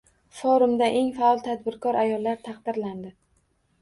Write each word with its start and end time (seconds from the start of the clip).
Forumda 0.37 0.87
eng 1.01 1.11
faol 1.19 1.43
tadbirkor 1.49 1.99
ayollar 2.05 2.43
taqdirlandi 2.49 3.13